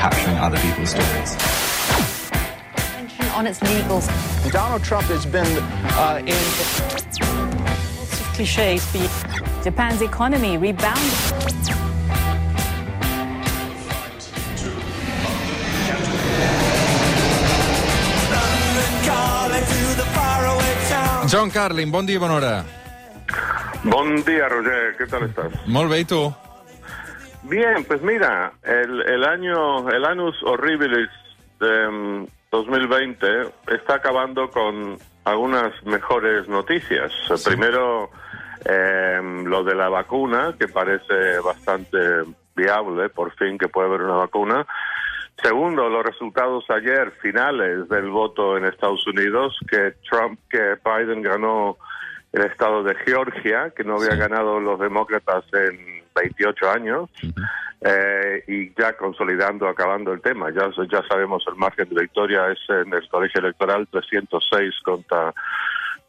[0.00, 1.36] capturing other people's stories.
[3.36, 4.06] on its legals.
[4.50, 5.52] Donald Trump has been
[5.96, 6.42] uh, in.
[7.96, 8.82] Lots of cliches.
[8.92, 9.10] But
[9.62, 11.16] Japan's economy rebounded.
[21.28, 22.64] John Carlin, bon dia i bona hora.
[23.84, 24.96] Buen día, Roger.
[24.98, 25.52] ¿Qué tal estás?
[25.66, 26.49] Molt bé, i tu?
[27.42, 31.08] Bien, pues mira, el, el año, el Anus Horribilis
[31.58, 33.26] de mm, 2020
[33.68, 37.12] está acabando con algunas mejores noticias.
[37.44, 38.10] Primero,
[38.64, 41.98] eh, lo de la vacuna, que parece bastante
[42.54, 44.66] viable, por fin que puede haber una vacuna.
[45.42, 51.78] Segundo, los resultados ayer finales del voto en Estados Unidos, que Trump, que Biden ganó
[52.32, 57.10] el estado de Georgia, que no había ganado los demócratas en 28 años,
[57.80, 60.50] eh, y ya consolidando, acabando el tema.
[60.50, 65.32] Ya, ya sabemos el margen de victoria es en el colegio electoral 306 contra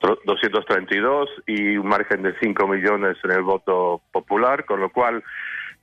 [0.00, 5.22] 232 y un margen de 5 millones en el voto popular, con lo cual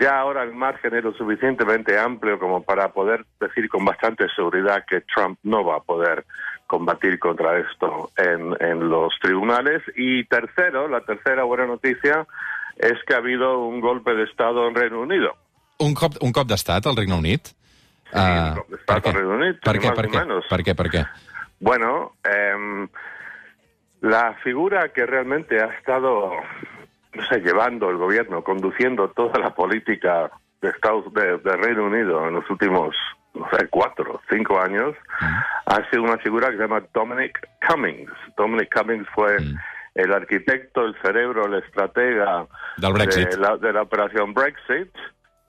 [0.00, 4.84] ya ahora el margen es lo suficientemente amplio como para poder decir con bastante seguridad
[4.88, 6.24] que Trump no va a poder
[6.66, 9.82] combatir contra esto en, en los tribunales.
[9.96, 12.26] Y tercero, la tercera buena noticia
[12.78, 15.34] es que ha habido un golpe de Estado en Reino Unido.
[15.78, 17.50] Un cop, un cop d'estat al Regne Unit?
[18.10, 20.24] Sí, un cop d'estat al Regne Unit, Per què, per què?
[20.48, 21.04] Per què, per què?
[21.60, 22.88] Bueno, em,
[24.00, 26.32] la figura que realmente ha estado,
[27.14, 30.30] no sé, llevando el gobierno, conduciendo toda la política
[30.62, 32.94] de Estados de, de Reino Unido en los últimos,
[33.34, 34.94] no sé, cuatro, cinco años,
[35.66, 38.10] ha sido una figura que se llama Dominic Cummings.
[38.36, 39.36] Dominic Cummings fue
[39.98, 42.46] el arquitecto, el cerebro, el estratega
[42.76, 43.30] Del Brexit.
[43.30, 44.94] de la, de la operación Brexit,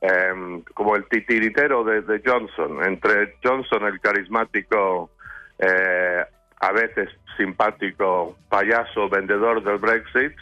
[0.01, 2.83] em, como el titiritero de, de Johnson.
[2.83, 5.11] Entre Johnson, el carismático,
[5.59, 6.25] eh,
[6.61, 10.35] a veces simpático payaso vendedor del Brexit,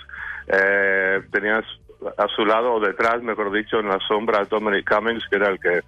[0.48, 1.66] eh, tenías
[2.18, 5.60] a su lado o detrás, mejor dicho, en la sombra Dominic Cummings, que era el
[5.60, 5.82] que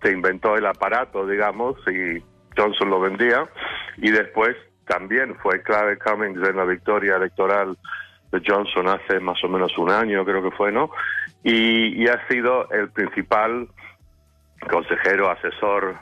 [0.00, 2.22] se inventó el aparato, digamos, y
[2.56, 3.46] Johnson lo vendía.
[3.98, 7.76] Y después también fue clave Cummings en la victoria electoral
[8.32, 10.90] de Johnson hace más o menos un año, creo que fue, ¿no?
[11.42, 13.68] Y, ha sido el principal
[14.70, 15.96] consejero, asesor,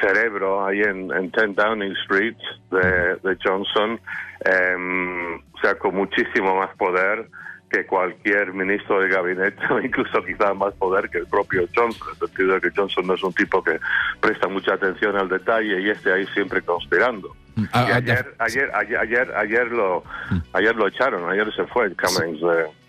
[0.00, 2.36] cerebro ahí en, en 10 Downing Street
[2.70, 4.00] de, Johnson,
[4.44, 7.28] o sea, con muchísimo más poder
[7.70, 12.22] que cualquier ministro de gabinete, o incluso quizás más poder que el propio Johnson, en
[12.22, 13.78] el sentido de que Johnson no es un tipo que
[14.20, 17.34] presta mucha atención al detalle y este ahí siempre conspirando.
[17.72, 20.04] Ah, Y ah, ayer, ayer, ayer, ayer, ayer lo,
[20.52, 22.79] ayer lo echaron, ayer se fue Cummings de,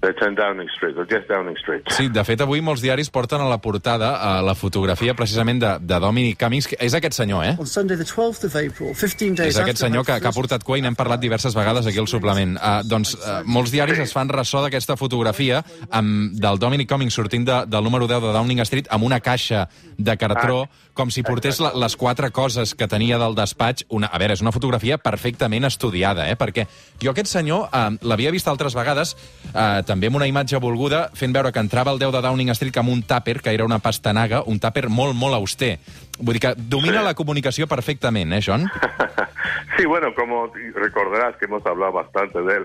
[0.00, 1.82] de 10 Downing Street, de 10 Downing Street.
[1.90, 5.72] Sí, de fet, avui molts diaris porten a la portada a la fotografia precisament de,
[5.82, 7.54] de Dominic Cummings, que és aquest senyor, eh?
[7.58, 10.62] On Sunday, the 12th of April, 15 days És aquest senyor que, que ha portat
[10.66, 12.56] cua i n'hem parlat diverses vegades aquí al suplement.
[12.58, 17.48] Uh, doncs uh, molts diaris es fan ressò d'aquesta fotografia amb, del Dominic Cummings sortint
[17.48, 19.66] de, del número 10 de Downing Street amb una caixa
[19.98, 23.86] de cartró, Ah, com si portés la, les quatre coses que tenia del despatx.
[23.94, 26.34] Una, a veure, és una fotografia perfectament estudiada, eh?
[26.38, 26.66] perquè
[27.02, 29.14] jo aquest senyor uh, l'havia vist altres vegades,
[29.52, 32.76] uh, també amb una imatge volguda, fent veure que entrava al 10 de Downing Street
[32.78, 35.78] amb un tàper, que era una pastanaga, un tàper molt, molt auster.
[36.20, 37.04] Vull dir que domina Sí.
[37.06, 38.68] la comunicació perfectament, eh, John?
[39.78, 42.64] Sí, bueno, como recordarás que hemos hablado bastante de él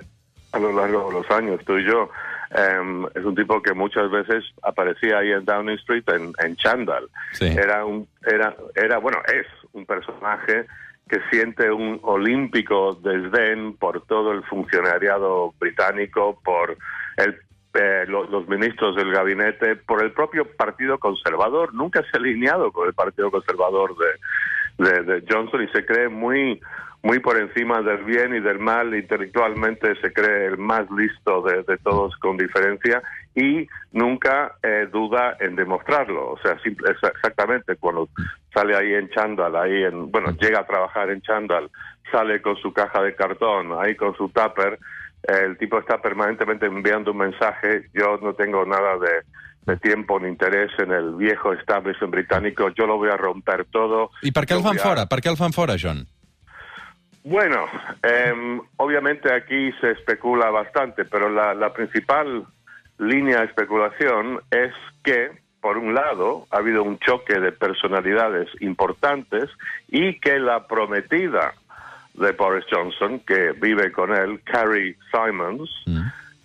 [0.51, 2.09] a lo largo de los años, tú y yo,
[2.49, 7.07] em, es un tipo que muchas veces aparecía ahí en Downing Street en, en chándal.
[7.33, 7.45] Sí.
[7.45, 10.65] Era un, era, era, bueno, es un personaje
[11.07, 16.77] que siente un olímpico desdén por todo el funcionariado británico, por
[17.17, 17.37] el
[17.75, 21.73] eh, lo- los ministros del gabinete, por el propio Partido Conservador.
[21.73, 23.95] Nunca se ha alineado con el Partido Conservador
[24.77, 26.61] de, Johnson y se cree muy
[27.01, 31.77] muy por encima del bien y del mal, intelectualmente se cree el más listo de,
[31.79, 33.03] todos con diferencia
[33.35, 36.29] y nunca eh, duda en demostrarlo.
[36.31, 38.07] O sea, exactamente cuando
[38.53, 41.69] sale ahí en chándal, ahí en, bueno, llega a trabajar en chándal,
[42.09, 44.79] sale con su caja de cartón, ahí con su tupper,
[45.23, 50.27] el tipo está permanentemente enviando un mensaje, yo no tengo nada de, de tiempo ni
[50.29, 54.11] interés en el viejo establishment británico, yo lo voy a romper todo.
[54.21, 55.05] I per què el Yo fan voy a- fora?
[55.07, 56.05] Per què el fan fora, John?
[57.23, 57.65] Bueno,
[58.01, 62.45] em, obviamente aquí se especula bastante, pero la, la principal
[62.99, 64.73] línea de especulación es
[65.05, 65.31] que,
[65.61, 69.49] por un lado, ha habido un choque de personalidades importantes
[69.87, 71.53] y que la prometida
[72.13, 75.69] de Boris Johnson, que vive con él, Carrie Simons,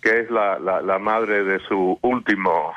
[0.01, 2.73] que es la, la, la madre de su último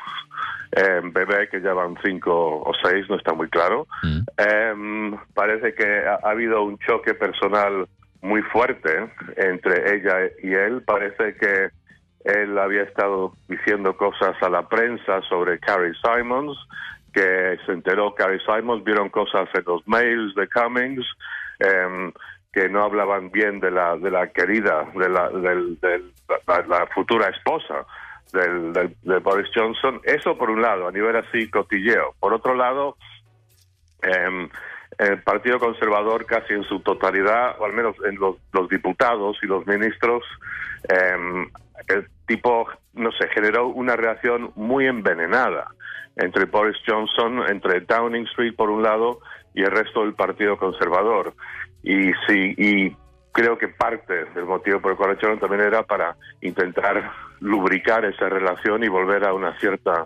[0.71, 3.87] eh, bebé, que ya van cinco o seis, no está muy claro.
[4.37, 7.87] Eh, parece que ha, ha habido un choque personal
[8.21, 10.81] muy fuerte entre ella y él.
[10.83, 11.69] Parece que
[12.23, 16.57] él había estado diciendo cosas a la prensa sobre Carrie Simons,
[17.13, 21.05] que se enteró Carrie Simons, vieron cosas en los mails de Cummings,
[21.59, 22.11] em,
[22.53, 25.79] que no hablaban bien de la, de la querida, de la, del-
[26.67, 27.85] la, futura esposa
[28.31, 29.99] del, de Boris Johnson.
[30.03, 32.13] Eso por un lado, a nivel así cotilleo.
[32.19, 32.95] Por otro lado,
[34.03, 34.47] em,
[34.99, 39.47] el Partido Conservador casi en su totalidad, o al menos en los, los diputados y
[39.47, 40.23] los ministros,
[40.89, 41.49] em,
[41.87, 45.71] el tipo, no sé, generó una reacción muy envenenada
[46.17, 49.19] entre Boris Johnson, entre Downing Street por un lado
[49.55, 51.33] y el resto del Partido Conservador.
[51.83, 52.95] Y sí, y
[53.31, 58.29] creo que parte del motivo por el cual echaron también era para intentar lubricar esa
[58.29, 60.05] relación y volver a una cierta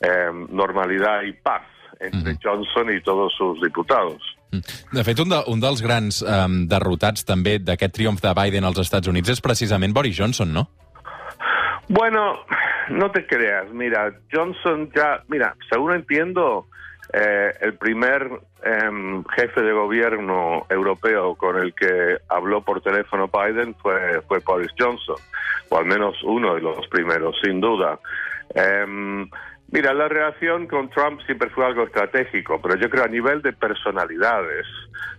[0.00, 1.62] em, normalidad y paz
[2.00, 4.20] entre Johnson i todos sus diputados.
[4.92, 8.78] De fet, un, de, un dels grans um, derrotats també d'aquest triomf de Biden als
[8.84, 10.68] Estats Units és precisament Boris Johnson, no?
[11.88, 12.44] Bueno,
[12.90, 13.72] no te creas.
[13.72, 16.66] Mira, Johnson ya, mira, según entiendo,
[17.12, 18.28] eh, el primer
[18.62, 24.72] em, jefe de gobierno europeo con el que habló por teléfono Biden fue, fue Boris
[24.78, 25.16] Johnson,
[25.68, 27.98] o al menos uno de los primeros, sin duda.
[28.54, 29.28] Em,
[29.70, 33.52] mira, la relación con Trump siempre fue algo estratégico, pero yo creo a nivel de
[33.52, 34.66] personalidades,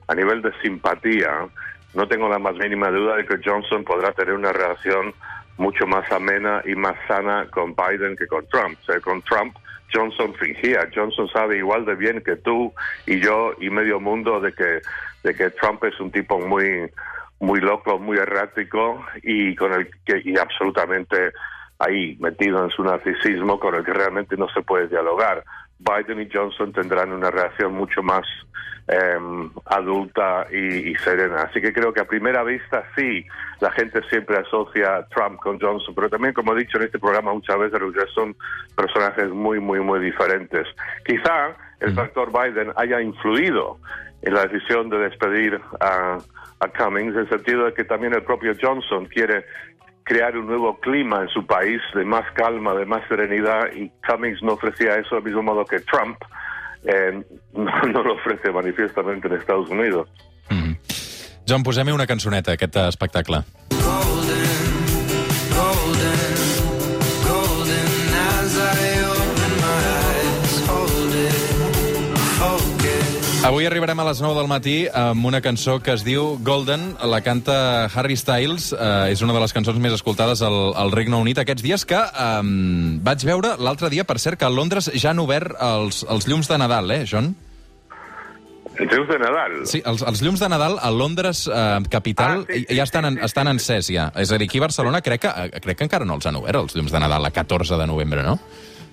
[0.08, 1.48] a nivel de simpatía,
[1.94, 5.14] no tengo la más mínima duda de que Johnson podrá tener una relación
[5.58, 8.78] mucho más amena y más sana con Biden que con Trump.
[8.82, 9.56] O sea, con Trump
[9.94, 10.90] Johnson fingía.
[10.94, 12.74] Johnson sabe igual de bien que tú
[13.06, 14.82] y yo y medio mundo de que
[15.24, 16.90] de que Trump es un tipo muy
[17.40, 21.32] muy loco, muy errático y con el que y absolutamente
[21.80, 25.44] ahí metido en su narcisismo con el que realmente no se puede dialogar.
[25.80, 28.26] Biden y Johnson tendrán una relación mucho más
[28.88, 31.44] em, adulta y, y serena.
[31.44, 33.26] Así que creo que a primera vista sí,
[33.60, 37.00] la gente siempre asocia a Trump con Johnson, pero también, como he dicho en este
[37.00, 37.80] programa muchas veces,
[38.14, 38.36] son
[38.76, 40.68] personajes muy, muy, muy diferentes.
[41.06, 43.78] Quizá el factor Biden haya influido
[44.22, 46.18] en la decisión de despedir a,
[46.60, 49.46] a Cummings, en el sentido de que también el propio Johnson quiere
[50.08, 54.42] crear un nuevo clima en su país de más calma, de más serenidad, y Cummings
[54.42, 56.18] no ofrecía eso del mismo modo que Trump
[56.84, 57.22] eh,
[57.54, 60.10] no, lo ofrece manifiestamente en Estados Unidos.
[61.48, 63.40] John, posem-hi una cançoneta, a aquest espectacle.
[73.48, 77.22] Avui arribarem a les 9 del matí amb una cançó que es diu Golden, la
[77.24, 81.40] canta Harry Styles, eh, és una de les cançons més escoltades al, al Regne Unit
[81.40, 82.42] aquests dies, que eh,
[83.08, 86.52] vaig veure l'altre dia, per cert, que a Londres ja han obert els, els llums
[86.52, 87.30] de Nadal, eh, John?
[88.76, 89.56] En Llums de Nadal.
[89.66, 93.08] Sí, els, els llums de Nadal a Londres, eh, capital, Ah, sí, sí, ja estan,
[93.14, 94.10] en, estan encès ja.
[94.20, 96.36] És a dir, aquí a Barcelona crec que, eh, crec que encara no els han
[96.36, 98.36] obert, els llums de Nadal, a 14 de novembre, no?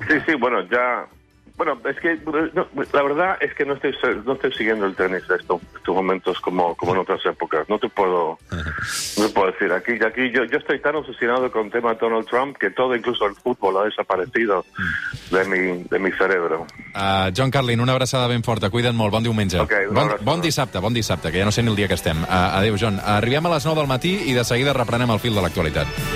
[0.07, 1.09] Sí, sí, bueno, ya...
[1.56, 2.19] Bueno, es que
[2.53, 3.95] no, la verdad es que no estoy
[4.27, 7.69] no estoy siguiendo el tenis de estos, estos momentos como, como en otras épocas.
[7.69, 9.73] No te puedo no te puedo decir.
[9.73, 13.27] Aquí aquí yo, yo estoy tan obsesionado con el tema Donald Trump que todo, incluso
[13.27, 14.65] el fútbol, ha desaparecido
[15.31, 16.67] de mi de mi cerebro.
[16.95, 18.71] Uh, John Carlin, una abraçada ben forta.
[18.71, 19.12] Cuida't molt.
[19.12, 19.61] Bon diumenge.
[19.61, 21.95] Ok, una bon, bon dissabte, bon dissabte, que ja no sé ni el dia que
[21.95, 22.25] estem.
[22.25, 22.99] Uh, adéu, John.
[22.99, 25.87] Arribem a les 9 del matí i de seguida reprenem el fil de l'actualitat.